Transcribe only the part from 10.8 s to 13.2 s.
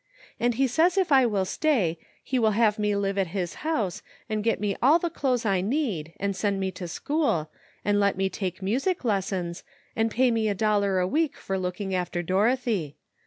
a week for looking after Dorothy.